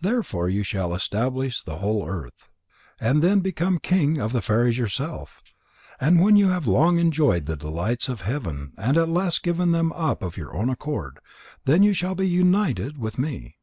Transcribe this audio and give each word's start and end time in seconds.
Therefore 0.00 0.48
you 0.48 0.64
shall 0.64 0.92
establish 0.96 1.62
the 1.62 1.76
whole 1.76 2.04
earth, 2.04 2.48
and 3.00 3.22
then 3.22 3.38
become 3.38 3.78
king 3.78 4.18
of 4.20 4.32
the 4.32 4.42
fairies 4.42 4.76
yourself. 4.76 5.40
And 6.00 6.20
when 6.20 6.34
you 6.34 6.48
have 6.48 6.66
long 6.66 6.98
enjoyed 6.98 7.46
the 7.46 7.54
delights 7.54 8.08
of 8.08 8.22
heaven 8.22 8.72
and 8.76 8.96
at 8.98 9.08
last 9.08 9.44
give 9.44 9.58
them 9.58 9.92
up 9.92 10.24
of 10.24 10.36
your 10.36 10.56
own 10.56 10.70
accord, 10.70 11.20
then 11.66 11.84
you 11.84 11.92
shall 11.92 12.16
be 12.16 12.28
united 12.28 12.98
with 12.98 13.16
me. 13.16 13.58